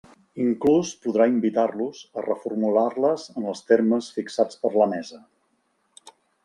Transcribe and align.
Inclús 0.43 0.93
podrà 1.03 1.27
invitar-los 1.31 2.01
a 2.21 2.25
reformular-les 2.27 3.29
en 3.35 3.47
els 3.53 3.63
termes 3.69 4.11
fixats 4.19 4.63
per 4.65 4.77
la 4.83 4.93
Mesa. 4.97 5.25